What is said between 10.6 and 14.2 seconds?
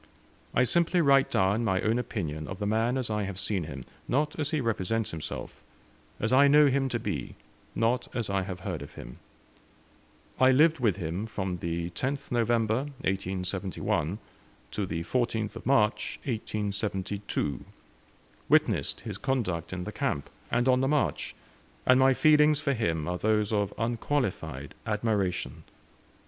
with him from the 10th November, 1871,